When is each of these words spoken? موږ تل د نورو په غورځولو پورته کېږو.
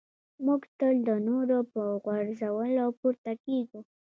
موږ 0.45 0.61
تل 0.77 0.95
د 1.07 1.09
نورو 1.27 1.57
په 1.73 1.81
غورځولو 2.03 2.85
پورته 2.99 3.31
کېږو. 3.43 3.79